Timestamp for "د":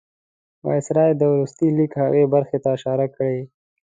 0.59-0.61, 1.15-1.21